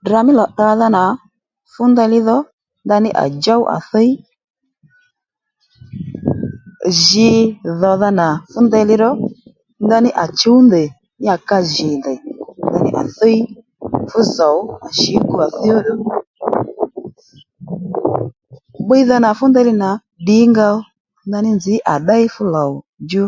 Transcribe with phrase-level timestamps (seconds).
[0.00, 1.02] Ddrà mí lò tdradha nà
[1.72, 2.38] fú ndeyli dho
[2.86, 4.12] ndaní à djów à thíy
[7.04, 7.30] jǐ
[7.80, 9.10] dhòdha nà fú ndeyli ró
[9.84, 10.88] ndaní à chǔw ndèy
[11.20, 12.18] níyà ka jì ndèy
[12.68, 13.46] ndaní à thíy ó
[14.10, 15.94] fú zòw à shǐ gu à thíy óddù
[18.84, 19.90] bbiydha nà fú ndeyli nà
[20.22, 20.76] ddǐ nga ó
[21.28, 22.64] ndaní nzǐ à ddéy fú lò
[23.06, 23.24] djú